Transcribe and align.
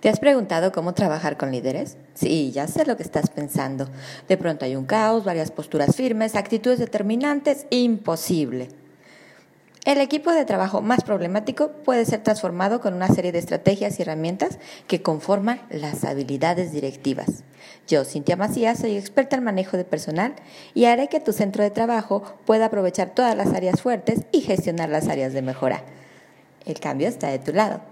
¿Te 0.00 0.08
has 0.08 0.18
preguntado 0.18 0.72
cómo 0.72 0.94
trabajar 0.94 1.36
con 1.36 1.50
líderes? 1.50 1.98
Sí, 2.14 2.52
ya 2.52 2.66
sé 2.66 2.86
lo 2.86 2.96
que 2.96 3.02
estás 3.02 3.28
pensando. 3.28 3.86
De 4.28 4.38
pronto 4.38 4.64
hay 4.64 4.74
un 4.74 4.86
caos, 4.86 5.24
varias 5.24 5.50
posturas 5.50 5.94
firmes, 5.94 6.36
actitudes 6.36 6.78
determinantes, 6.78 7.66
imposible. 7.68 8.68
El 9.84 9.98
equipo 9.98 10.32
de 10.32 10.46
trabajo 10.46 10.80
más 10.80 11.04
problemático 11.04 11.72
puede 11.84 12.06
ser 12.06 12.22
transformado 12.22 12.80
con 12.80 12.94
una 12.94 13.08
serie 13.08 13.30
de 13.30 13.40
estrategias 13.40 13.98
y 13.98 14.02
herramientas 14.02 14.58
que 14.86 15.02
conforman 15.02 15.60
las 15.68 16.02
habilidades 16.04 16.72
directivas. 16.72 17.44
Yo, 17.86 18.06
Cintia 18.06 18.36
Macías, 18.36 18.78
soy 18.78 18.96
experta 18.96 19.36
en 19.36 19.44
manejo 19.44 19.76
de 19.76 19.84
personal 19.84 20.34
y 20.72 20.86
haré 20.86 21.08
que 21.08 21.20
tu 21.20 21.34
centro 21.34 21.62
de 21.62 21.70
trabajo 21.70 22.22
pueda 22.46 22.66
aprovechar 22.66 23.10
todas 23.10 23.36
las 23.36 23.52
áreas 23.52 23.82
fuertes 23.82 24.22
y 24.32 24.40
gestionar 24.40 24.88
las 24.88 25.08
áreas 25.08 25.34
de 25.34 25.42
mejora. 25.42 25.82
El 26.64 26.80
cambio 26.80 27.06
está 27.06 27.28
de 27.28 27.38
tu 27.38 27.52
lado. 27.52 27.89